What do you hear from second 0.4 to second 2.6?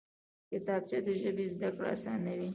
کتابچه د ژبې زده کړه اسانوي